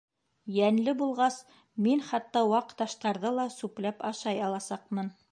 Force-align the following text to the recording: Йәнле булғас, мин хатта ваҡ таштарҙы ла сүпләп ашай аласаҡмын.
Йәнле 0.59 0.93
булғас, 1.01 1.35
мин 1.87 2.01
хатта 2.07 2.43
ваҡ 2.53 2.73
таштарҙы 2.79 3.33
ла 3.41 3.45
сүпләп 3.57 4.01
ашай 4.11 4.41
аласаҡмын. 4.47 5.13